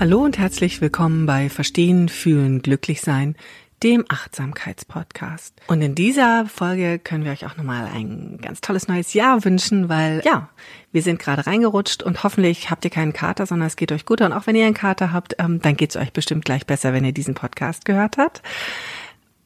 [0.00, 3.36] Hallo und herzlich willkommen bei Verstehen, Fühlen, Glücklichsein,
[3.82, 5.60] dem Achtsamkeitspodcast.
[5.66, 9.90] Und in dieser Folge können wir euch auch nochmal ein ganz tolles neues Jahr wünschen,
[9.90, 10.48] weil ja,
[10.90, 14.22] wir sind gerade reingerutscht und hoffentlich habt ihr keinen Kater, sondern es geht euch gut.
[14.22, 16.94] Und auch wenn ihr einen Kater habt, ähm, dann geht es euch bestimmt gleich besser,
[16.94, 18.40] wenn ihr diesen Podcast gehört habt.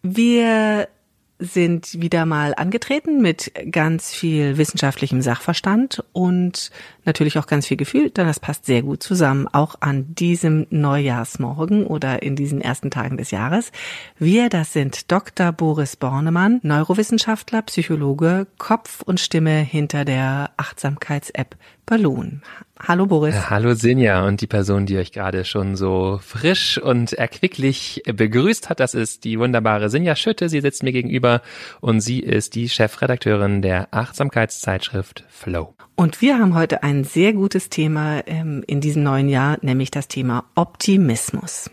[0.03, 0.87] Wir
[1.45, 6.71] sind wieder mal angetreten mit ganz viel wissenschaftlichem Sachverstand und
[7.05, 11.87] natürlich auch ganz viel Gefühl, denn das passt sehr gut zusammen, auch an diesem Neujahrsmorgen
[11.87, 13.73] oder in diesen ersten Tagen des Jahres.
[14.19, 15.53] Wir, das sind Dr.
[15.53, 21.57] Boris Bornemann, Neurowissenschaftler, Psychologe, Kopf und Stimme hinter der Achtsamkeits-App
[21.87, 22.43] Balloon.
[22.81, 23.35] Hallo Boris.
[23.35, 28.69] Ja, hallo Sinja und die Person, die euch gerade schon so frisch und erquicklich begrüßt
[28.69, 30.49] hat, das ist die wunderbare Sinja Schütte.
[30.49, 31.41] Sie sitzt mir gegenüber
[31.81, 35.75] und sie ist die Chefredakteurin der Achtsamkeitszeitschrift Flow.
[35.95, 40.09] Und wir haben heute ein sehr gutes Thema ähm, in diesem neuen Jahr, nämlich das
[40.09, 41.71] Thema Optimismus.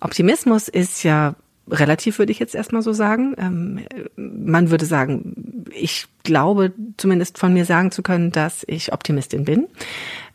[0.00, 1.34] Optimismus ist ja
[1.70, 3.34] relativ, würde ich jetzt erstmal so sagen.
[3.38, 3.80] Ähm,
[4.16, 9.68] man würde sagen, ich glaube zumindest von mir sagen zu können, dass ich Optimistin bin.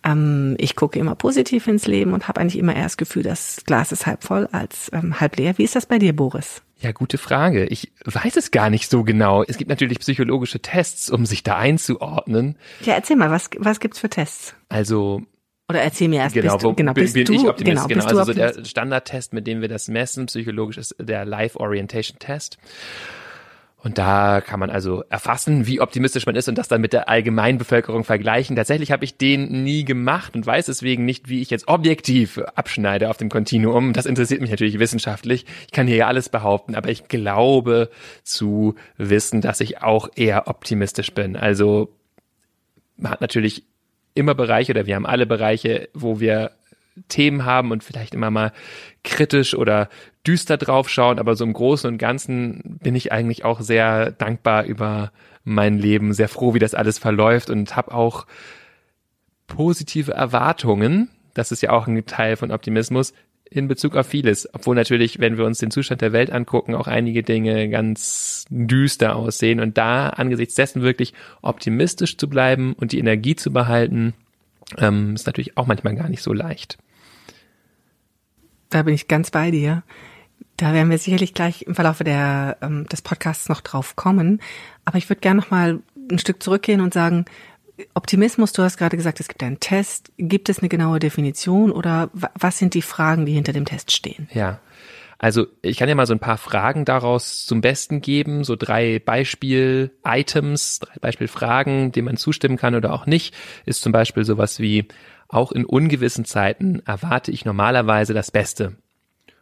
[0.03, 3.63] Ähm, ich gucke immer positiv ins Leben und habe eigentlich immer eher das Gefühl, das
[3.65, 5.57] Glas ist halb voll als ähm, halb leer.
[5.57, 6.61] Wie ist das bei dir, Boris?
[6.79, 7.65] Ja, gute Frage.
[7.65, 9.43] Ich weiß es gar nicht so genau.
[9.43, 12.55] Es gibt natürlich psychologische Tests, um sich da einzuordnen.
[12.81, 14.55] Ja, erzähl mal, was, was gibt's für Tests?
[14.69, 15.23] Also
[15.69, 17.95] oder erzähl mir erst, genau, bist du, genau, bist bin du, ich Optimist, genau, genau.
[18.01, 18.65] bist du also so der?
[18.65, 22.57] Standardtest, mit dem wir das messen, psychologisch, ist der Life Orientation Test.
[23.81, 27.07] Und da kann man also erfassen, wie optimistisch man ist und das dann mit der
[27.07, 28.57] Allgemeinbevölkerung vergleichen.
[28.57, 33.09] Tatsächlich habe ich den nie gemacht und weiß deswegen nicht, wie ich jetzt objektiv abschneide
[33.09, 33.93] auf dem Kontinuum.
[33.93, 35.45] Das interessiert mich natürlich wissenschaftlich.
[35.67, 37.89] Ich kann hier ja alles behaupten, aber ich glaube
[38.23, 41.37] zu wissen, dass ich auch eher optimistisch bin.
[41.37, 41.93] Also
[42.97, 43.63] man hat natürlich
[44.19, 46.51] immer Bereiche oder wir haben alle Bereiche, wo wir
[47.07, 48.51] Themen haben und vielleicht immer mal
[49.03, 49.89] kritisch oder
[50.27, 55.11] düster draufschauen, aber so im Großen und Ganzen bin ich eigentlich auch sehr dankbar über
[55.43, 58.27] mein Leben, sehr froh, wie das alles verläuft und habe auch
[59.47, 61.09] positive Erwartungen.
[61.33, 63.13] Das ist ja auch ein Teil von Optimismus
[63.51, 66.87] in Bezug auf vieles, obwohl natürlich, wenn wir uns den Zustand der Welt angucken, auch
[66.87, 72.99] einige Dinge ganz düster aussehen und da angesichts dessen wirklich optimistisch zu bleiben und die
[72.99, 74.13] Energie zu behalten,
[74.77, 76.77] ähm, ist natürlich auch manchmal gar nicht so leicht.
[78.69, 79.83] Da bin ich ganz bei dir.
[80.57, 84.41] Da werden wir sicherlich gleich im Verlauf der, ähm, des Podcasts noch drauf kommen.
[84.85, 85.79] Aber ich würde gerne noch mal
[86.11, 87.25] ein Stück zurückgehen und sagen,
[87.93, 90.11] Optimismus, du hast gerade gesagt, es gibt einen Test.
[90.17, 94.27] Gibt es eine genaue Definition oder was sind die Fragen, die hinter dem Test stehen?
[94.33, 94.59] Ja.
[95.21, 98.99] Also ich kann ja mal so ein paar Fragen daraus zum Besten geben, so drei
[98.99, 103.35] Beispiel-Items, drei Beispielfragen, denen man zustimmen kann oder auch nicht,
[103.65, 104.87] ist zum Beispiel sowas wie,
[105.27, 108.77] auch in ungewissen Zeiten erwarte ich normalerweise das Beste.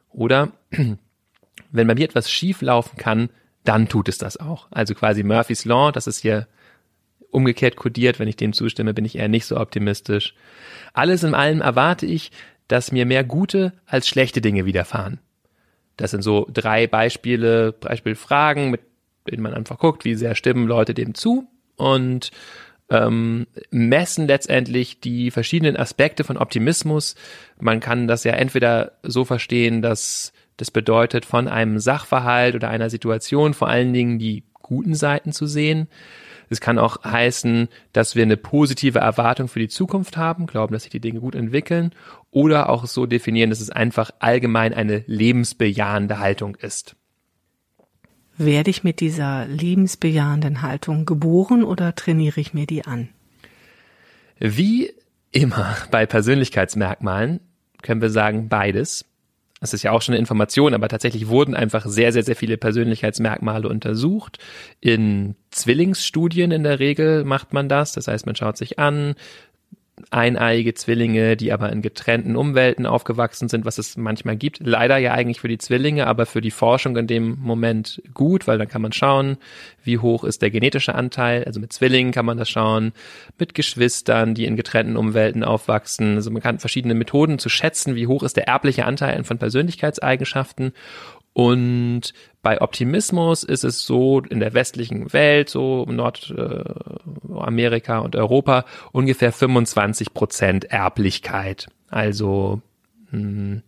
[0.10, 3.30] Oder wenn bei mir etwas schief laufen kann,
[3.64, 4.68] dann tut es das auch.
[4.72, 6.48] Also quasi Murphy's Law, das ist hier
[7.32, 10.34] umgekehrt kodiert, wenn ich dem zustimme, bin ich eher nicht so optimistisch.
[10.94, 12.32] Alles in allem erwarte ich,
[12.68, 15.20] dass mir mehr gute als schlechte Dinge widerfahren.
[15.96, 18.82] Das sind so drei Beispiele, Beispielfragen, mit
[19.30, 22.32] denen man einfach guckt, wie sehr stimmen Leute dem zu und
[22.90, 27.16] ähm, messen letztendlich die verschiedenen Aspekte von Optimismus.
[27.60, 32.90] Man kann das ja entweder so verstehen, dass das bedeutet, von einem Sachverhalt oder einer
[32.90, 35.88] Situation vor allen Dingen die guten Seiten zu sehen.
[36.50, 40.84] Es kann auch heißen, dass wir eine positive Erwartung für die Zukunft haben, glauben, dass
[40.84, 41.94] sich die Dinge gut entwickeln
[42.32, 46.96] oder auch so definieren, dass es einfach allgemein eine lebensbejahende Haltung ist.
[48.38, 53.10] Werde ich mit dieser lebensbejahenden Haltung geboren oder trainiere ich mir die an?
[54.40, 54.94] Wie
[55.32, 57.40] immer bei Persönlichkeitsmerkmalen
[57.82, 59.06] können wir sagen beides.
[59.60, 62.58] Das ist ja auch schon eine Information, aber tatsächlich wurden einfach sehr, sehr, sehr viele
[62.58, 64.38] Persönlichkeitsmerkmale untersucht.
[64.80, 67.94] In Zwillingsstudien in der Regel macht man das.
[67.94, 69.16] Das heißt, man schaut sich an,
[70.12, 74.60] eineiige Zwillinge, die aber in getrennten Umwelten aufgewachsen sind, was es manchmal gibt.
[74.60, 78.58] Leider ja eigentlich für die Zwillinge, aber für die Forschung in dem Moment gut, weil
[78.58, 79.38] dann kann man schauen,
[79.84, 81.44] wie hoch ist der genetische Anteil.
[81.46, 82.94] Also mit Zwillingen kann man das schauen,
[83.40, 86.16] mit Geschwistern, die in getrennten Umwelten aufwachsen.
[86.16, 90.74] Also man kann verschiedene Methoden zu schätzen, wie hoch ist der erbliche Anteil von Persönlichkeitseigenschaften.
[91.38, 98.66] Und bei Optimismus ist es so in der westlichen Welt, so Nordamerika äh, und Europa,
[98.92, 101.68] ungefähr 25 Prozent Erblichkeit.
[101.90, 102.64] Also
[103.12, 103.62] hm,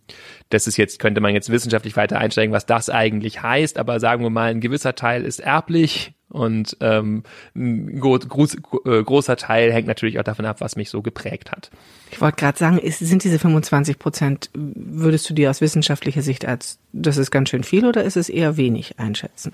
[0.48, 4.24] das ist jetzt, könnte man jetzt wissenschaftlich weiter einsteigen, was das eigentlich heißt, aber sagen
[4.24, 7.24] wir mal, ein gewisser Teil ist erblich und ähm,
[7.54, 11.70] ein groß, äh, großer Teil hängt natürlich auch davon ab, was mich so geprägt hat.
[12.10, 16.44] Ich wollte gerade sagen, ist, sind diese 25 Prozent, würdest du dir aus wissenschaftlicher Sicht
[16.44, 19.52] als, das ist ganz schön viel oder ist es eher wenig einschätzen?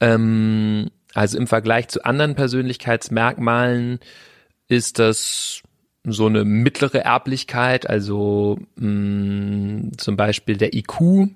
[0.00, 4.00] Ähm, also im Vergleich zu anderen Persönlichkeitsmerkmalen
[4.68, 5.62] ist das
[6.04, 11.28] so eine mittlere Erblichkeit, also mh, mm, zum Beispiel der IQ,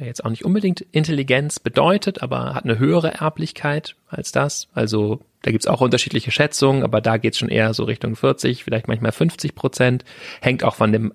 [0.00, 4.68] der jetzt auch nicht unbedingt Intelligenz bedeutet, aber hat eine höhere Erblichkeit als das.
[4.74, 8.88] Also da gibt's auch unterschiedliche Schätzungen, aber da geht's schon eher so Richtung 40, vielleicht
[8.88, 10.04] manchmal 50 Prozent.
[10.40, 11.12] Hängt auch von dem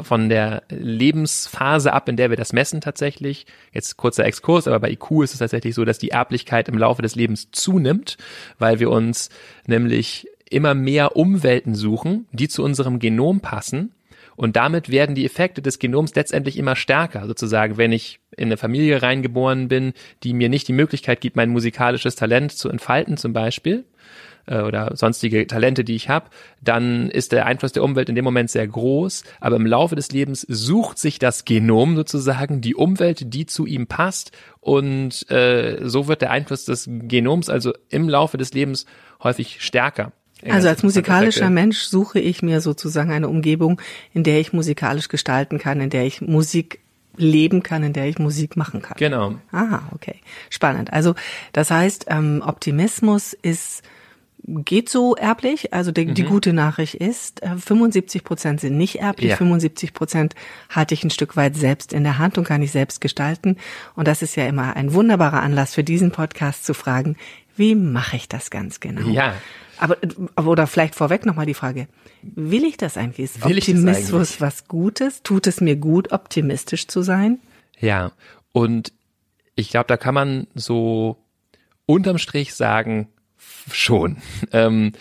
[0.00, 3.46] von der Lebensphase ab, in der wir das messen tatsächlich.
[3.72, 7.02] Jetzt kurzer Exkurs, aber bei IQ ist es tatsächlich so, dass die Erblichkeit im Laufe
[7.02, 8.16] des Lebens zunimmt,
[8.60, 9.28] weil wir uns
[9.66, 13.92] nämlich immer mehr Umwelten suchen, die zu unserem Genom passen.
[14.38, 17.26] Und damit werden die Effekte des Genoms letztendlich immer stärker.
[17.26, 21.50] Sozusagen, wenn ich in eine Familie reingeboren bin, die mir nicht die Möglichkeit gibt, mein
[21.50, 23.84] musikalisches Talent zu entfalten zum Beispiel,
[24.46, 26.30] äh, oder sonstige Talente, die ich habe,
[26.62, 29.24] dann ist der Einfluss der Umwelt in dem Moment sehr groß.
[29.40, 33.88] Aber im Laufe des Lebens sucht sich das Genom sozusagen die Umwelt, die zu ihm
[33.88, 34.30] passt.
[34.60, 38.86] Und äh, so wird der Einfluss des Genoms also im Laufe des Lebens
[39.20, 40.12] häufig stärker.
[40.48, 43.80] Also als musikalischer Mensch suche ich mir sozusagen eine Umgebung,
[44.14, 46.80] in der ich musikalisch gestalten kann, in der ich Musik
[47.16, 48.96] leben kann, in der ich Musik machen kann.
[48.96, 49.34] Genau.
[49.50, 50.16] Ah, okay.
[50.50, 50.92] Spannend.
[50.92, 51.14] Also
[51.52, 53.82] das heißt, ähm, Optimismus ist
[54.48, 55.74] geht so erblich.
[55.74, 56.14] Also die, mhm.
[56.14, 59.36] die gute Nachricht ist, 75 äh, Prozent sind nicht erblich, ja.
[59.36, 60.34] 75 Prozent
[60.68, 63.56] hatte ich ein Stück weit selbst in der Hand und kann ich selbst gestalten.
[63.94, 67.16] Und das ist ja immer ein wunderbarer Anlass für diesen Podcast zu fragen,
[67.56, 69.08] wie mache ich das ganz genau?
[69.08, 69.34] Ja.
[69.78, 69.96] Aber,
[70.44, 71.88] oder vielleicht vorweg nochmal die Frage,
[72.22, 73.24] will ich das eigentlich?
[73.36, 74.40] Ist will Optimismus eigentlich?
[74.40, 75.22] was Gutes?
[75.22, 77.38] Tut es mir gut, optimistisch zu sein?
[77.80, 78.12] Ja,
[78.52, 78.92] und
[79.54, 81.16] ich glaube, da kann man so
[81.86, 83.08] unterm Strich sagen,
[83.72, 84.18] schon.
[84.52, 84.92] Ähm,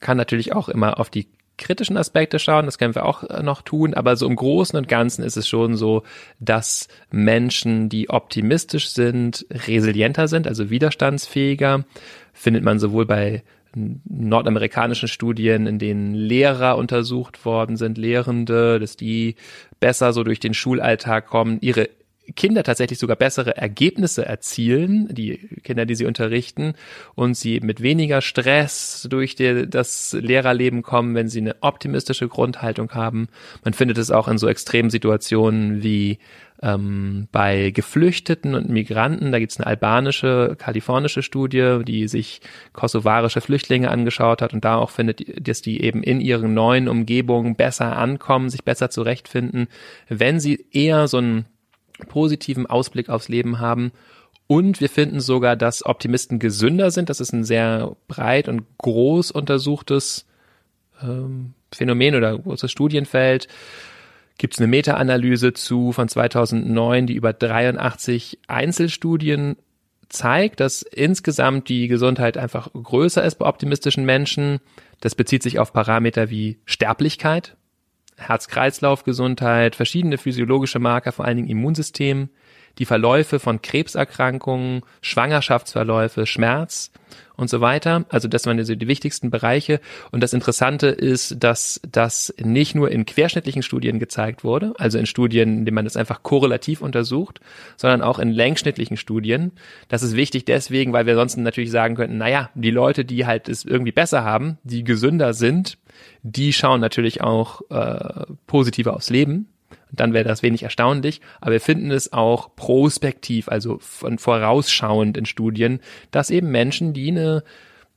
[0.00, 1.28] kann natürlich auch immer auf die
[1.58, 4.88] kritischen Aspekte schauen, das können wir auch äh, noch tun, aber so im Großen und
[4.88, 6.04] Ganzen ist es schon so,
[6.38, 11.84] dass Menschen, die optimistisch sind, resilienter sind, also widerstandsfähiger,
[12.32, 13.42] findet man sowohl bei
[14.04, 19.36] nordamerikanischen Studien, in denen Lehrer untersucht worden sind, Lehrende, dass die
[19.80, 21.88] besser so durch den Schulalltag kommen, ihre
[22.36, 26.74] Kinder tatsächlich sogar bessere Ergebnisse erzielen, die Kinder, die sie unterrichten,
[27.14, 32.90] und sie mit weniger Stress durch die, das Lehrerleben kommen, wenn sie eine optimistische Grundhaltung
[32.92, 33.28] haben.
[33.64, 36.18] Man findet es auch in so extremen Situationen wie
[36.62, 42.40] ähm, bei Geflüchteten und Migranten, da gibt es eine albanische, kalifornische Studie, die sich
[42.72, 47.54] kosovarische Flüchtlinge angeschaut hat und da auch findet, dass die eben in ihren neuen Umgebungen
[47.54, 49.68] besser ankommen, sich besser zurechtfinden,
[50.08, 51.46] wenn sie eher so einen
[52.08, 53.92] positiven Ausblick aufs Leben haben
[54.48, 57.10] und wir finden sogar, dass Optimisten gesünder sind.
[57.10, 60.26] Das ist ein sehr breit und groß untersuchtes
[61.02, 63.46] ähm, Phänomen oder großes Studienfeld
[64.38, 69.56] gibt es eine Meta-Analyse zu von 2009, die über 83 Einzelstudien
[70.08, 74.60] zeigt, dass insgesamt die Gesundheit einfach größer ist bei optimistischen Menschen.
[75.00, 77.56] Das bezieht sich auf Parameter wie Sterblichkeit,
[78.16, 82.30] Herz-Kreislauf-Gesundheit, verschiedene physiologische Marker, vor allen Dingen Immunsystem,
[82.78, 86.90] die Verläufe von Krebserkrankungen, Schwangerschaftsverläufe, Schmerz
[87.36, 88.04] und so weiter.
[88.08, 89.80] Also das waren also die wichtigsten Bereiche.
[90.10, 95.06] Und das Interessante ist, dass das nicht nur in querschnittlichen Studien gezeigt wurde, also in
[95.06, 97.40] Studien, in denen man das einfach korrelativ untersucht,
[97.76, 99.52] sondern auch in längsschnittlichen Studien.
[99.88, 103.48] Das ist wichtig deswegen, weil wir sonst natürlich sagen könnten, naja, die Leute, die halt
[103.48, 105.78] es irgendwie besser haben, die gesünder sind,
[106.22, 109.48] die schauen natürlich auch äh, positiver aufs Leben
[109.92, 111.20] dann wäre das wenig erstaunlich.
[111.40, 115.80] Aber wir finden es auch prospektiv, also von vorausschauend in Studien,
[116.10, 117.42] dass eben Menschen, die eine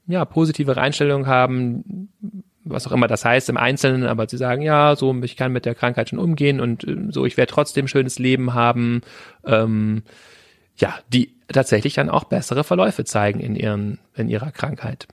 [0.07, 2.09] ja, positive Einstellung haben,
[2.63, 5.65] was auch immer das heißt im Einzelnen, aber sie sagen, ja, so, ich kann mit
[5.65, 9.01] der Krankheit schon umgehen und äh, so, ich werde trotzdem schönes Leben haben,
[9.45, 10.03] ähm,
[10.77, 15.07] ja, die tatsächlich dann auch bessere Verläufe zeigen in ihren, in ihrer Krankheit.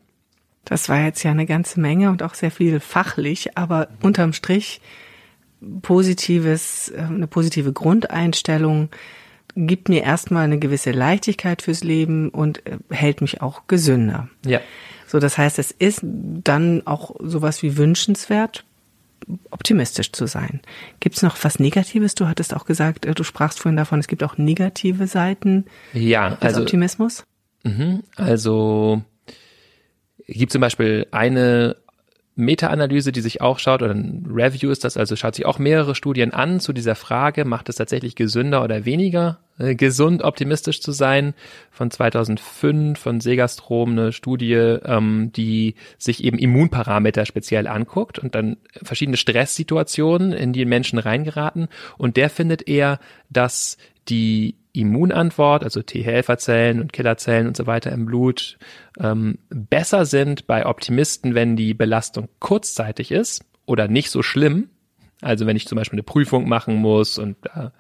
[0.64, 4.80] Das war jetzt ja eine ganze Menge und auch sehr viel fachlich, aber unterm Strich
[5.82, 8.88] positives, äh, eine positive Grundeinstellung
[9.54, 14.28] gibt mir erstmal eine gewisse Leichtigkeit fürs Leben und äh, hält mich auch gesünder.
[14.46, 14.60] Ja.
[15.06, 18.64] So, das heißt, es ist dann auch sowas wie wünschenswert,
[19.50, 20.60] optimistisch zu sein.
[21.00, 22.14] Gibt es noch was Negatives?
[22.14, 26.30] Du hattest auch gesagt, äh, du sprachst vorhin davon, es gibt auch negative Seiten ja,
[26.30, 27.24] des also, Optimismus.
[27.64, 29.02] Mhm, also
[30.26, 31.76] gibt zum Beispiel eine
[32.38, 35.96] Meta-Analyse, die sich auch schaut, oder ein Review ist das, also schaut sich auch mehrere
[35.96, 40.92] Studien an zu dieser Frage, macht es tatsächlich gesünder oder weniger äh, gesund, optimistisch zu
[40.92, 41.34] sein,
[41.72, 48.56] von 2005 von Segastrom, eine Studie, ähm, die sich eben Immunparameter speziell anguckt und dann
[48.82, 51.66] verschiedene Stresssituationen, in die Menschen reingeraten.
[51.96, 53.78] Und der findet eher, dass
[54.08, 58.58] die Immunantwort, also T-Helferzellen und Killerzellen und so weiter im Blut,
[58.98, 64.70] ähm, besser sind bei Optimisten, wenn die Belastung kurzzeitig ist oder nicht so schlimm.
[65.20, 67.70] Also wenn ich zum Beispiel eine Prüfung machen muss und da äh,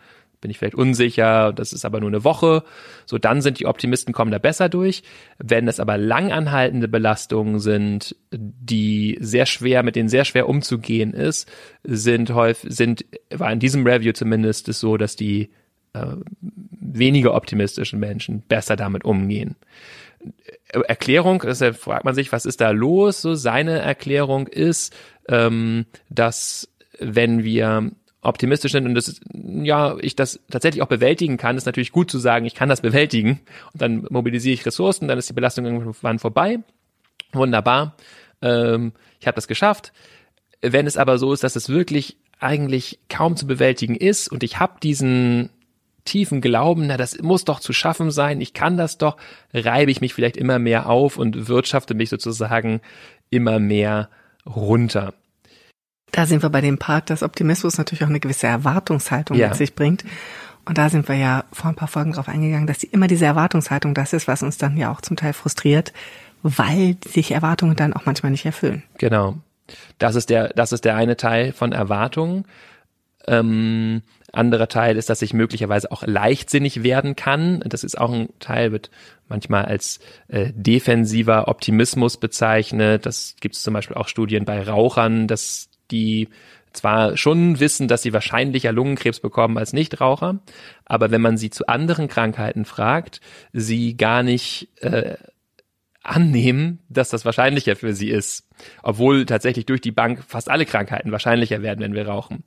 [0.40, 2.62] bin ich vielleicht unsicher, das ist aber nur eine Woche,
[3.06, 5.02] so dann sind die Optimisten kommen da besser durch.
[5.38, 11.50] Wenn es aber langanhaltende Belastungen sind, die sehr schwer, mit denen sehr schwer umzugehen ist,
[11.82, 15.50] sind häufig, sind, war in diesem Review zumindest es so, dass die
[16.02, 16.16] äh,
[16.70, 19.56] weniger optimistischen Menschen besser damit umgehen.
[20.70, 23.22] Erklärung, deshalb fragt man sich, was ist da los?
[23.22, 24.94] So seine Erklärung ist,
[25.28, 31.56] ähm, dass wenn wir optimistisch sind und das, ja, ich das tatsächlich auch bewältigen kann,
[31.56, 33.40] ist natürlich gut zu sagen, ich kann das bewältigen
[33.72, 36.58] und dann mobilisiere ich Ressourcen, dann ist die Belastung irgendwann vorbei.
[37.32, 37.94] Wunderbar.
[38.42, 39.92] Ähm, ich habe das geschafft.
[40.60, 44.58] Wenn es aber so ist, dass es wirklich eigentlich kaum zu bewältigen ist und ich
[44.58, 45.50] habe diesen
[46.08, 49.16] tiefen Glauben, na, das muss doch zu schaffen sein, ich kann das doch,
[49.52, 52.80] reibe ich mich vielleicht immer mehr auf und wirtschafte mich sozusagen
[53.30, 54.08] immer mehr
[54.46, 55.12] runter.
[56.10, 59.48] Da sind wir bei dem Part, dass Optimismus natürlich auch eine gewisse Erwartungshaltung ja.
[59.48, 60.04] mit sich bringt.
[60.64, 63.94] Und da sind wir ja vor ein paar Folgen drauf eingegangen, dass immer diese Erwartungshaltung
[63.94, 65.92] das ist, was uns dann ja auch zum Teil frustriert,
[66.42, 68.82] weil sich Erwartungen dann auch manchmal nicht erfüllen.
[68.96, 69.36] Genau.
[69.98, 72.44] Das ist der, das ist der eine Teil von Erwartungen.
[73.28, 77.60] Ähm, anderer Teil ist, dass ich möglicherweise auch leichtsinnig werden kann.
[77.66, 78.90] Das ist auch ein Teil, wird
[79.28, 83.06] manchmal als äh, defensiver Optimismus bezeichnet.
[83.06, 86.28] Das gibt es zum Beispiel auch Studien bei Rauchern, dass die
[86.72, 90.38] zwar schon wissen, dass sie wahrscheinlicher Lungenkrebs bekommen als Nichtraucher,
[90.84, 93.20] aber wenn man sie zu anderen Krankheiten fragt,
[93.52, 95.16] sie gar nicht äh,
[96.02, 98.48] annehmen, dass das wahrscheinlicher für sie ist,
[98.82, 102.44] obwohl tatsächlich durch die Bank fast alle Krankheiten wahrscheinlicher werden, wenn wir rauchen.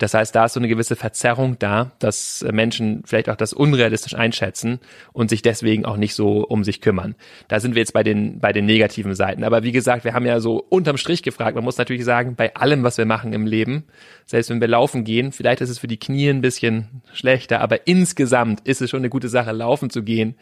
[0.00, 4.14] Das heißt, da ist so eine gewisse Verzerrung da, dass Menschen vielleicht auch das unrealistisch
[4.14, 4.80] einschätzen
[5.12, 7.16] und sich deswegen auch nicht so um sich kümmern.
[7.48, 9.44] Da sind wir jetzt bei den, bei den negativen Seiten.
[9.44, 11.54] Aber wie gesagt, wir haben ja so unterm Strich gefragt.
[11.54, 13.84] Man muss natürlich sagen, bei allem, was wir machen im Leben,
[14.24, 17.86] selbst wenn wir laufen gehen, vielleicht ist es für die Knie ein bisschen schlechter, aber
[17.86, 20.34] insgesamt ist es schon eine gute Sache, laufen zu gehen.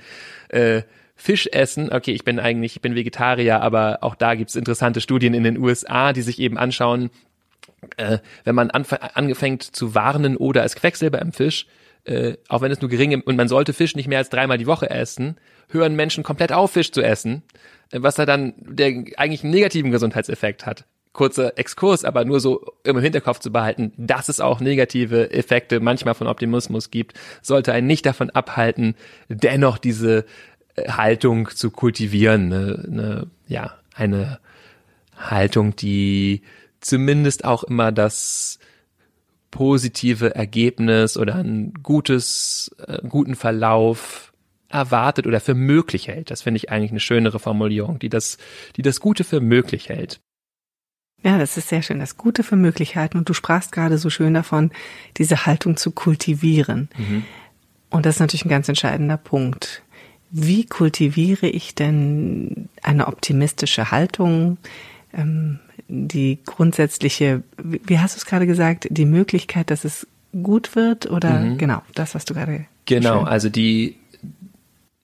[0.51, 0.83] Äh,
[1.21, 5.35] Fisch essen, okay, ich bin eigentlich, ich bin Vegetarier, aber auch da gibt's interessante Studien
[5.35, 7.11] in den USA, die sich eben anschauen,
[7.97, 11.67] äh, wenn man anfängt zu warnen oder es Quecksilber im Fisch,
[12.05, 14.69] äh, auch wenn es nur gering und man sollte Fisch nicht mehr als dreimal die
[14.69, 15.37] Woche essen,
[15.69, 17.43] hören Menschen komplett auf, Fisch zu essen,
[17.91, 20.85] äh, was da dann der eigentlich einen negativen Gesundheitseffekt hat.
[21.13, 26.15] Kurzer Exkurs, aber nur so im Hinterkopf zu behalten, dass es auch negative Effekte manchmal
[26.15, 28.95] von Optimismus gibt, sollte einen nicht davon abhalten,
[29.29, 30.27] dennoch diese
[30.89, 32.49] Haltung zu kultivieren.
[32.49, 34.39] Ne, ne, ja, eine
[35.17, 36.43] Haltung, die
[36.81, 38.59] zumindest auch immer das
[39.51, 44.33] positive Ergebnis oder ein gutes, äh, guten Verlauf
[44.69, 46.31] erwartet oder für möglich hält.
[46.31, 48.39] Das finde ich eigentlich eine schönere Formulierung, die das,
[48.77, 50.21] die das Gute für möglich hält.
[51.23, 53.19] Ja, das ist sehr schön, das Gute für möglich halten.
[53.19, 54.71] Und du sprachst gerade so schön davon,
[55.17, 56.91] diese Haltung zu kultivieren.
[56.97, 57.25] Mhm.
[57.91, 59.83] Und das ist natürlich ein ganz entscheidender Punkt.
[60.31, 64.59] Wie kultiviere ich denn eine optimistische Haltung?
[65.13, 65.59] Ähm,
[65.89, 70.07] die grundsätzliche, wie hast du es gerade gesagt, die Möglichkeit, dass es
[70.43, 71.59] gut wird oder mhm.
[71.59, 72.67] genau das, was du gerade.
[72.85, 73.97] Genau, also die,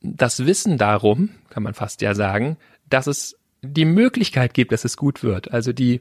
[0.02, 2.56] das Wissen darum, kann man fast ja sagen,
[2.90, 5.52] dass es die Möglichkeit gibt, dass es gut wird.
[5.52, 6.00] Also die,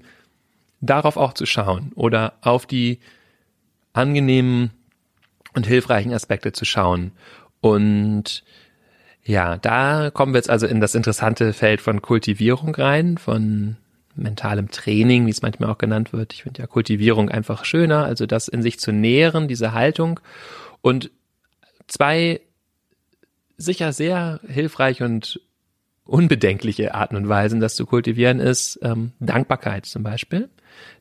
[0.82, 3.00] darauf auch zu schauen oder auf die
[3.94, 4.72] angenehmen
[5.54, 7.12] und hilfreichen Aspekte zu schauen.
[7.62, 8.44] Und
[9.26, 13.78] ja, da kommen wir jetzt also in das interessante Feld von Kultivierung rein, von
[14.16, 16.34] mentalem Training, wie es manchmal auch genannt wird.
[16.34, 20.20] Ich finde ja Kultivierung einfach schöner, also das in sich zu nähren, diese Haltung.
[20.82, 21.10] Und
[21.88, 22.42] zwei
[23.58, 25.40] sicher sehr hilfreich und
[26.06, 30.50] unbedenkliche Arten und Weisen, das zu kultivieren, ist ähm, Dankbarkeit zum Beispiel.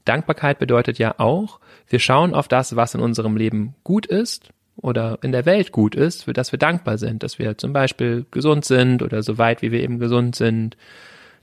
[0.04, 5.18] Dankbarkeit bedeutet ja auch, wir schauen auf das, was in unserem Leben gut ist oder
[5.22, 8.64] in der Welt gut ist, für das wir dankbar sind, dass wir zum Beispiel gesund
[8.64, 10.76] sind oder so weit, wie wir eben gesund sind,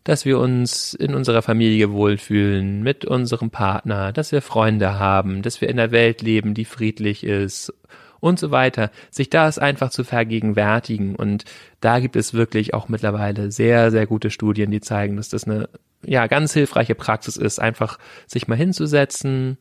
[0.04, 5.62] dass wir uns in unserer Familie wohlfühlen, mit unserem Partner, dass wir Freunde haben, dass
[5.62, 7.74] wir in der Welt leben, die friedlich ist
[8.20, 11.16] und so weiter, sich das einfach zu vergegenwärtigen.
[11.16, 11.46] Und
[11.82, 15.70] da gibt es wirklich auch mittlerweile sehr, sehr gute Studien, die zeigen, dass das eine
[16.04, 19.58] ja ganz hilfreiche Praxis ist, einfach sich mal hinzusetzen,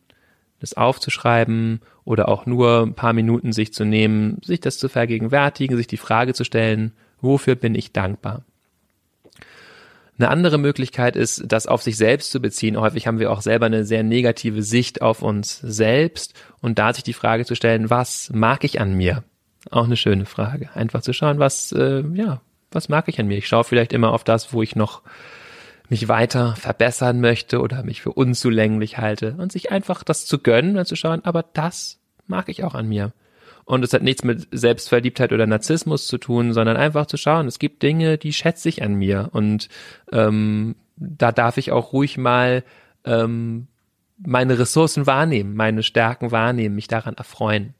[0.60, 5.76] das aufzuschreiben oder auch nur ein paar Minuten sich zu nehmen, sich das zu vergegenwärtigen,
[5.76, 8.42] sich die Frage zu stellen, wofür bin ich dankbar?
[10.18, 12.80] Eine andere Möglichkeit ist, das auf sich selbst zu beziehen.
[12.80, 17.04] Häufig haben wir auch selber eine sehr negative Sicht auf uns selbst und da sich
[17.04, 19.22] die Frage zu stellen, was mag ich an mir?
[19.70, 20.70] Auch eine schöne Frage.
[20.74, 22.40] Einfach zu schauen, was, äh, ja,
[22.72, 23.38] was mag ich an mir?
[23.38, 25.02] Ich schaue vielleicht immer auf das, wo ich noch
[25.88, 30.76] mich weiter verbessern möchte oder mich für unzulänglich halte und sich einfach das zu gönnen
[30.76, 33.12] und zu schauen, aber das mag ich auch an mir.
[33.64, 37.58] Und es hat nichts mit Selbstverliebtheit oder Narzissmus zu tun, sondern einfach zu schauen, es
[37.58, 39.28] gibt Dinge, die schätze ich an mir.
[39.32, 39.68] Und
[40.10, 42.64] ähm, da darf ich auch ruhig mal
[43.04, 43.66] ähm,
[44.18, 47.74] meine Ressourcen wahrnehmen, meine Stärken wahrnehmen, mich daran erfreuen.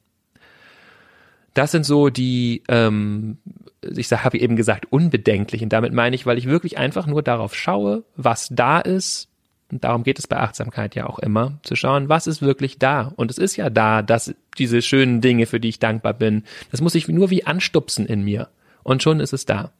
[1.54, 3.38] Das sind so die, ähm,
[3.82, 5.62] ich habe eben gesagt, unbedenklich.
[5.62, 9.28] Und damit meine ich, weil ich wirklich einfach nur darauf schaue, was da ist,
[9.70, 13.12] und darum geht es bei Achtsamkeit ja auch immer, zu schauen, was ist wirklich da.
[13.16, 16.80] Und es ist ja da, dass diese schönen Dinge, für die ich dankbar bin, das
[16.80, 18.48] muss ich nur wie anstupsen in mir.
[18.82, 19.70] Und schon ist es da.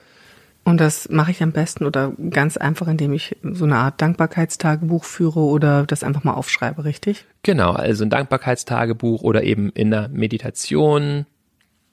[0.65, 5.05] Und das mache ich am besten oder ganz einfach, indem ich so eine Art Dankbarkeitstagebuch
[5.05, 7.25] führe oder das einfach mal aufschreibe, richtig?
[7.43, 11.25] Genau, also ein Dankbarkeitstagebuch oder eben in der Meditation.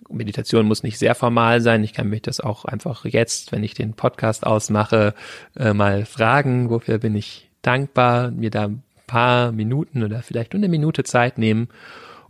[0.09, 1.83] Meditation muss nicht sehr formal sein.
[1.83, 5.13] Ich kann mich das auch einfach jetzt, wenn ich den Podcast ausmache,
[5.55, 10.59] äh, mal fragen, wofür bin ich dankbar, mir da ein paar Minuten oder vielleicht nur
[10.59, 11.70] eine Minute Zeit nehmen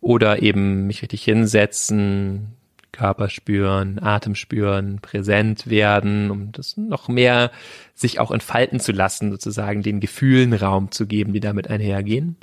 [0.01, 2.55] oder eben mich richtig hinsetzen,
[2.91, 7.51] Körper spüren, Atem spüren, präsent werden, um das noch mehr
[7.93, 12.37] sich auch entfalten zu lassen, sozusagen den Gefühlen Raum zu geben, die damit einhergehen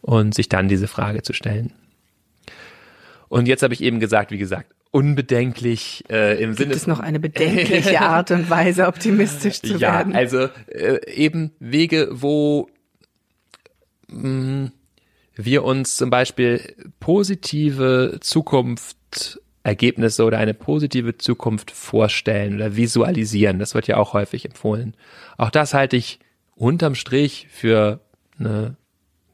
[0.00, 1.72] und sich dann diese Frage zu stellen.
[3.28, 6.70] Und jetzt habe ich eben gesagt, wie gesagt, unbedenklich äh, im Gibt Sinne.
[6.70, 10.12] Gibt es noch eine bedenkliche Art und Weise, optimistisch zu ja, werden?
[10.12, 12.68] Ja, also äh, eben Wege, wo
[14.08, 14.72] mh, mm,
[15.36, 16.60] wir uns zum Beispiel
[17.00, 23.58] positive Zukunftsergebnisse oder eine positive Zukunft vorstellen oder visualisieren.
[23.58, 24.94] Das wird ja auch häufig empfohlen.
[25.36, 26.20] Auch das halte ich
[26.54, 27.98] unterm Strich für
[28.38, 28.76] eine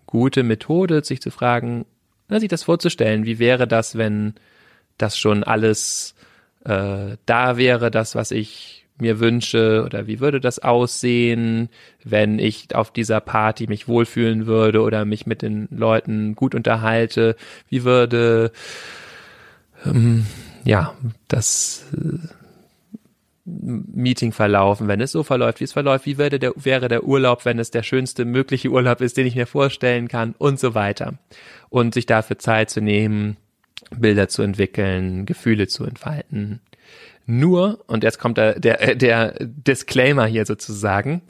[0.07, 1.85] gute Methode, sich zu fragen,
[2.38, 3.25] sich das vorzustellen.
[3.25, 4.35] Wie wäre das, wenn
[4.99, 6.14] dass schon alles
[6.64, 11.71] äh, da wäre, das, was ich mir wünsche oder wie würde das aussehen,
[12.05, 17.35] wenn ich auf dieser Party mich wohlfühlen würde oder mich mit den Leuten gut unterhalte,
[17.71, 18.53] wie würde
[19.87, 20.27] ähm,
[20.64, 20.95] ja
[21.29, 22.19] das äh,
[23.44, 27.44] Meeting verlaufen, wenn es so verläuft, wie es verläuft, wie würde der, wäre der Urlaub,
[27.44, 31.14] wenn es der schönste mögliche Urlaub ist, den ich mir vorstellen kann und so weiter.
[31.68, 33.37] Und sich dafür Zeit zu nehmen,
[33.96, 36.61] Bilder zu entwickeln, Gefühle zu entfalten.
[37.26, 41.22] Nur, und jetzt kommt der, der, der Disclaimer hier sozusagen,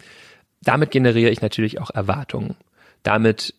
[0.62, 2.56] damit generiere ich natürlich auch Erwartungen.
[3.02, 3.54] Damit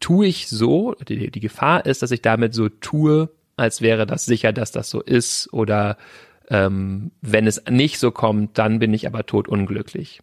[0.00, 4.26] tue ich so, die, die Gefahr ist, dass ich damit so tue, als wäre das
[4.26, 5.96] sicher, dass das so ist oder
[6.50, 10.20] ähm, wenn es nicht so kommt, dann bin ich aber totunglücklich.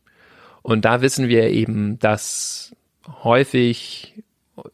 [0.61, 2.75] Und da wissen wir eben, dass
[3.23, 4.23] häufig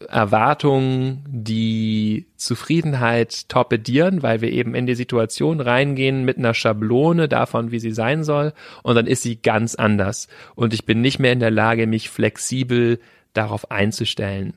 [0.09, 7.71] Erwartungen, die Zufriedenheit torpedieren, weil wir eben in die Situation reingehen mit einer Schablone davon,
[7.71, 10.27] wie sie sein soll, und dann ist sie ganz anders.
[10.55, 12.99] Und ich bin nicht mehr in der Lage, mich flexibel
[13.33, 14.55] darauf einzustellen.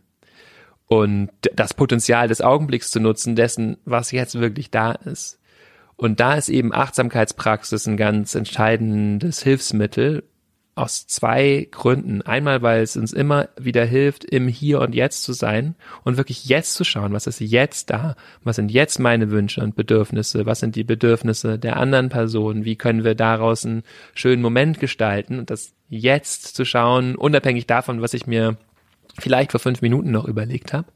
[0.87, 5.39] Und das Potenzial des Augenblicks zu nutzen, dessen, was jetzt wirklich da ist.
[6.00, 10.22] Und da ist eben Achtsamkeitspraxis ein ganz entscheidendes Hilfsmittel,
[10.74, 12.22] aus zwei Gründen.
[12.22, 16.46] Einmal, weil es uns immer wieder hilft, im Hier und Jetzt zu sein und wirklich
[16.46, 18.16] jetzt zu schauen, was ist jetzt da?
[18.44, 20.46] Was sind jetzt meine Wünsche und Bedürfnisse?
[20.46, 22.64] Was sind die Bedürfnisse der anderen Person?
[22.64, 23.82] Wie können wir daraus einen
[24.14, 25.38] schönen Moment gestalten?
[25.38, 28.56] Und das jetzt zu schauen, unabhängig davon, was ich mir
[29.18, 30.86] vielleicht vor fünf Minuten noch überlegt habe.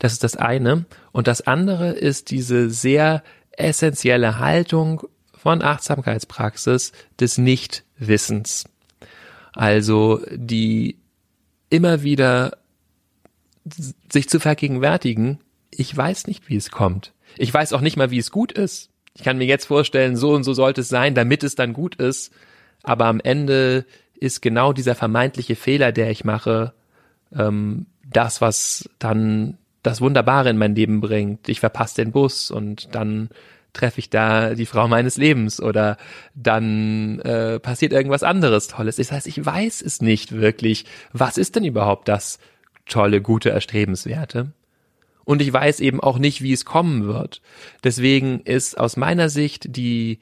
[0.00, 0.84] Das ist das eine.
[1.12, 3.22] Und das andere ist diese sehr
[3.56, 5.02] essentielle Haltung
[5.34, 8.64] von Achtsamkeitspraxis des Nichtwissens.
[9.52, 10.98] Also die
[11.70, 12.58] immer wieder
[14.12, 15.40] sich zu vergegenwärtigen,
[15.70, 17.12] ich weiß nicht, wie es kommt.
[17.36, 18.90] Ich weiß auch nicht mal, wie es gut ist.
[19.14, 21.96] Ich kann mir jetzt vorstellen, so und so sollte es sein, damit es dann gut
[21.96, 22.32] ist.
[22.82, 26.72] Aber am Ende ist genau dieser vermeintliche Fehler, der ich mache,
[27.34, 31.48] ähm, das, was dann das Wunderbare in mein Leben bringt.
[31.48, 33.30] Ich verpasse den Bus und dann
[33.72, 35.96] treffe ich da die Frau meines Lebens oder
[36.34, 38.96] dann äh, passiert irgendwas anderes Tolles.
[38.96, 40.86] Das heißt, ich weiß es nicht wirklich.
[41.12, 42.38] Was ist denn überhaupt das
[42.86, 44.52] tolle, gute, erstrebenswerte?
[45.24, 47.42] Und ich weiß eben auch nicht, wie es kommen wird.
[47.84, 50.20] Deswegen ist aus meiner Sicht die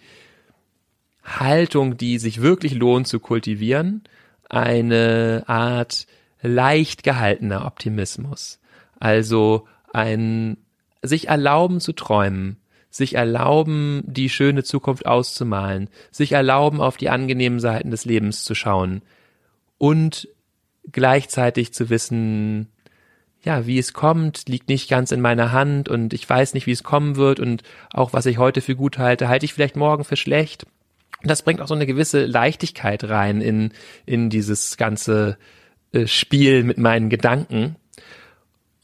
[1.23, 4.03] Haltung, die sich wirklich lohnt zu kultivieren,
[4.49, 6.07] eine Art
[6.43, 8.59] leicht gehaltener Optimismus.
[9.05, 10.57] Also ein
[11.03, 12.57] sich erlauben zu träumen,
[12.89, 18.55] sich erlauben, die schöne Zukunft auszumalen, sich erlauben, auf die angenehmen Seiten des Lebens zu
[18.55, 19.03] schauen
[19.77, 20.27] und
[20.91, 22.69] gleichzeitig zu wissen,
[23.43, 26.73] ja, wie es kommt, liegt nicht ganz in meiner Hand und ich weiß nicht, wie
[26.73, 27.63] es kommen wird und
[27.93, 30.65] auch was ich heute für gut halte, halte ich vielleicht morgen für schlecht.
[31.23, 33.73] Das bringt auch so eine gewisse Leichtigkeit rein in,
[34.07, 35.37] in dieses ganze
[35.93, 37.77] äh, Spiel mit meinen Gedanken.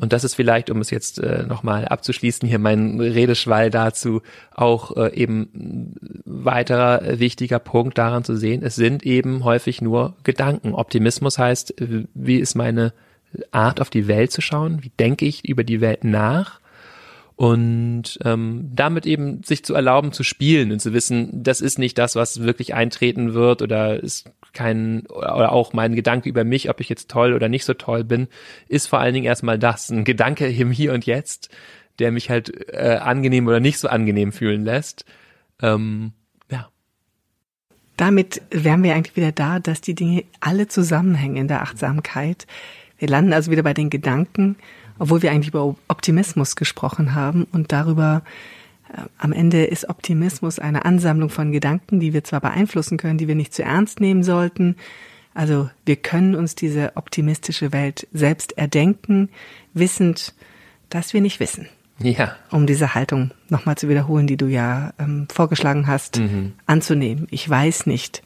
[0.01, 4.23] Und das ist vielleicht, um es jetzt äh, nochmal abzuschließen, hier mein Redeschwall dazu,
[4.55, 10.75] auch äh, eben weiterer wichtiger Punkt daran zu sehen, es sind eben häufig nur Gedanken.
[10.75, 11.75] Optimismus heißt,
[12.15, 12.95] wie ist meine
[13.51, 16.61] Art auf die Welt zu schauen, wie denke ich über die Welt nach
[17.41, 21.97] und ähm, damit eben sich zu erlauben zu spielen und zu wissen, das ist nicht
[21.97, 26.81] das, was wirklich eintreten wird oder ist kein oder auch mein Gedanke über mich, ob
[26.81, 28.29] ich jetzt toll oder nicht so toll bin,
[28.69, 31.49] ist vor allen Dingen erstmal das, ein Gedanke im Hier und Jetzt,
[31.99, 35.07] der mich halt äh, angenehm oder nicht so angenehm fühlen lässt.
[35.63, 36.13] Ähm,
[36.51, 36.69] ja.
[37.97, 42.47] Damit wären wir eigentlich wieder da, dass die Dinge alle zusammenhängen in der Achtsamkeit.
[42.99, 44.57] Wir landen also wieder bei den Gedanken,
[45.01, 48.23] obwohl wir eigentlich über Optimismus gesprochen haben und darüber,
[48.93, 53.27] äh, am Ende ist Optimismus eine Ansammlung von Gedanken, die wir zwar beeinflussen können, die
[53.27, 54.77] wir nicht zu ernst nehmen sollten.
[55.33, 59.31] Also wir können uns diese optimistische Welt selbst erdenken,
[59.73, 60.35] wissend,
[60.91, 61.67] dass wir nicht wissen.
[61.99, 62.37] Ja.
[62.51, 66.53] Um diese Haltung nochmal zu wiederholen, die du ja ähm, vorgeschlagen hast, mhm.
[66.67, 67.27] anzunehmen.
[67.31, 68.23] Ich weiß nicht,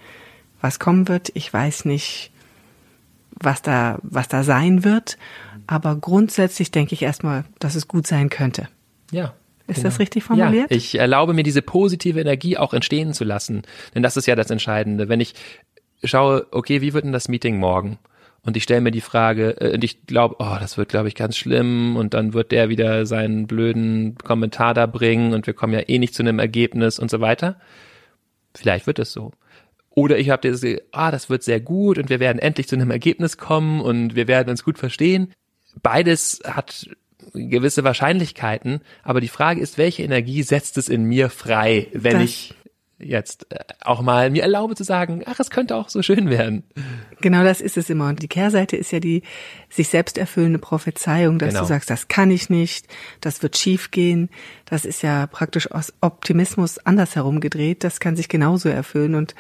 [0.61, 1.31] was kommen wird.
[1.35, 2.33] Ich weiß nicht,
[3.31, 5.19] was da, was da sein wird.
[5.67, 8.69] Aber grundsätzlich denke ich erstmal, dass es gut sein könnte.
[9.11, 9.35] Ja.
[9.67, 9.89] Ist genau.
[9.89, 10.71] das richtig formuliert?
[10.71, 13.63] Ja, ich erlaube mir diese positive Energie auch entstehen zu lassen.
[13.95, 15.09] Denn das ist ja das Entscheidende.
[15.09, 15.35] Wenn ich
[16.03, 17.99] schaue, okay, wie wird denn das Meeting morgen?
[18.43, 21.15] Und ich stelle mir die Frage, äh, und ich glaube, oh, das wird, glaube ich,
[21.15, 21.97] ganz schlimm.
[21.97, 25.99] Und dann wird der wieder seinen blöden Kommentar da bringen und wir kommen ja eh
[25.99, 27.57] nicht zu einem Ergebnis und so weiter.
[28.55, 29.33] Vielleicht wird es so.
[29.91, 32.91] Oder ich habe das, ah, das wird sehr gut und wir werden endlich zu einem
[32.91, 35.33] Ergebnis kommen und wir werden uns gut verstehen.
[35.83, 36.89] Beides hat
[37.33, 42.25] gewisse Wahrscheinlichkeiten, aber die Frage ist, welche Energie setzt es in mir frei, wenn das,
[42.25, 42.55] ich
[42.99, 46.65] jetzt äh, auch mal mir erlaube zu sagen, ach, es könnte auch so schön werden.
[47.21, 48.09] Genau das ist es immer.
[48.09, 49.23] Und die Kehrseite ist ja die
[49.69, 51.61] sich selbst erfüllende Prophezeiung, dass genau.
[51.61, 52.87] du sagst, das kann ich nicht,
[53.21, 54.29] das wird schief gehen.
[54.67, 57.85] Das ist ja praktisch aus Optimismus andersherum gedreht.
[57.85, 59.35] Das kann sich genauso erfüllen und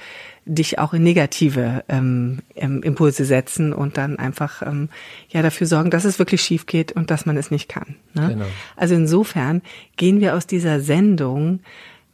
[0.46, 4.90] dich auch in negative ähm, Impulse setzen und dann einfach ähm,
[5.28, 7.96] ja dafür sorgen, dass es wirklich schief geht und dass man es nicht kann.
[8.12, 8.28] Ne?
[8.28, 8.46] Genau.
[8.76, 9.62] Also insofern
[9.96, 11.60] gehen wir aus dieser Sendung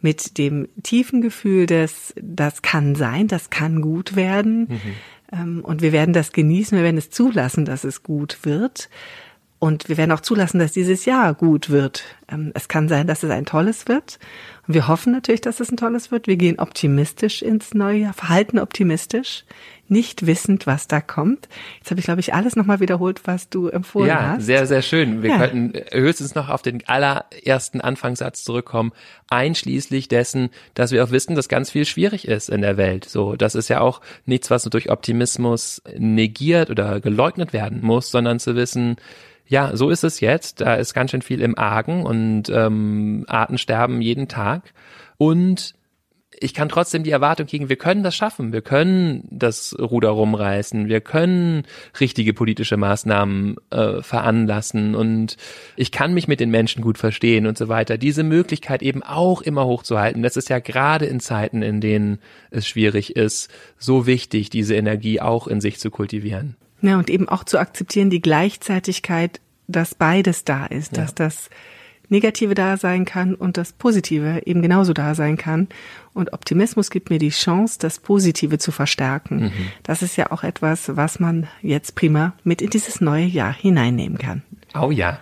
[0.00, 4.68] mit dem tiefen Gefühl, dass das kann sein, das kann gut werden.
[4.68, 4.80] Mhm.
[5.32, 8.88] Ähm, und wir werden das genießen, wir werden es zulassen, dass es gut wird.
[9.60, 12.02] Und wir werden auch zulassen, dass dieses Jahr gut wird.
[12.32, 14.18] Ähm, es kann sein, dass es ein tolles wird.
[14.66, 16.26] Und wir hoffen natürlich, dass es ein tolles wird.
[16.26, 19.44] Wir gehen optimistisch ins neue Jahr, verhalten optimistisch,
[19.86, 21.46] nicht wissend, was da kommt.
[21.76, 24.38] Jetzt habe ich, glaube ich, alles nochmal wiederholt, was du empfohlen ja, hast.
[24.38, 25.22] Ja, sehr, sehr schön.
[25.22, 25.38] Wir ja.
[25.38, 28.92] könnten höchstens noch auf den allerersten Anfangssatz zurückkommen,
[29.28, 33.04] einschließlich dessen, dass wir auch wissen, dass ganz viel schwierig ist in der Welt.
[33.04, 38.38] So, das ist ja auch nichts, was durch Optimismus negiert oder geleugnet werden muss, sondern
[38.38, 38.96] zu wissen,
[39.50, 40.60] ja, so ist es jetzt.
[40.60, 44.72] Da ist ganz schön viel im Argen und ähm, Arten sterben jeden Tag.
[45.18, 45.74] Und
[46.38, 50.88] ich kann trotzdem die Erwartung kriegen, wir können das schaffen, wir können das Ruder rumreißen,
[50.88, 51.64] wir können
[51.98, 55.36] richtige politische Maßnahmen äh, veranlassen und
[55.74, 57.98] ich kann mich mit den Menschen gut verstehen und so weiter.
[57.98, 62.68] Diese Möglichkeit eben auch immer hochzuhalten, das ist ja gerade in Zeiten, in denen es
[62.68, 66.56] schwierig ist, so wichtig, diese Energie auch in sich zu kultivieren.
[66.82, 71.02] Ja, und eben auch zu akzeptieren, die Gleichzeitigkeit, dass beides da ist, ja.
[71.02, 71.50] dass das
[72.10, 75.68] Negative da sein kann und das Positive eben genauso da sein kann.
[76.12, 79.44] Und Optimismus gibt mir die Chance, das Positive zu verstärken.
[79.44, 79.52] Mhm.
[79.84, 84.18] Das ist ja auch etwas, was man jetzt prima mit in dieses neue Jahr hineinnehmen
[84.18, 84.42] kann.
[84.74, 85.20] Oh ja.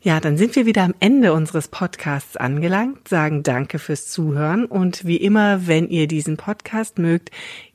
[0.00, 5.04] Ja, dann sind wir wieder am Ende unseres Podcasts angelangt, sagen Danke fürs Zuhören und
[5.04, 7.30] wie immer, wenn ihr diesen Podcast mögt,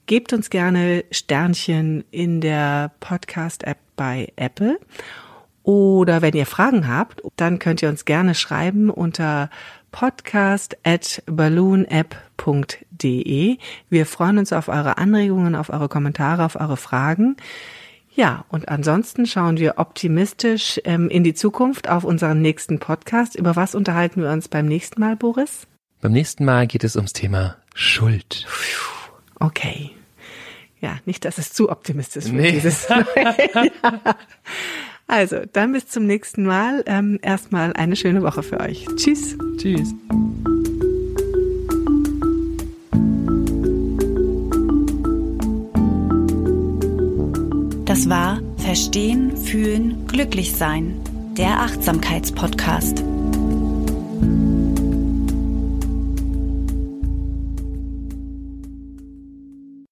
[0.05, 4.77] gebt uns gerne Sternchen in der Podcast-App bei Apple.
[5.63, 9.49] Oder wenn ihr Fragen habt, dann könnt ihr uns gerne schreiben unter
[9.91, 13.57] podcast at balloonapp.de.
[13.89, 17.37] Wir freuen uns auf eure Anregungen, auf eure Kommentare, auf eure Fragen.
[18.15, 23.35] Ja, und ansonsten schauen wir optimistisch ähm, in die Zukunft auf unseren nächsten Podcast.
[23.35, 25.65] Über was unterhalten wir uns beim nächsten Mal, Boris?
[26.01, 28.45] Beim nächsten Mal geht es ums Thema Schuld.
[29.39, 29.91] Okay.
[30.81, 32.35] Ja, nicht, dass es zu optimistisch wird.
[32.35, 32.51] Nee.
[32.51, 33.03] Dieses ja.
[35.07, 36.83] Also, dann bis zum nächsten Mal.
[36.87, 38.85] Ähm, erstmal eine schöne Woche für euch.
[38.95, 39.37] Tschüss.
[39.57, 39.93] Tschüss.
[47.85, 50.99] Das war Verstehen, Fühlen, Glücklich Sein,
[51.37, 53.03] der Achtsamkeitspodcast.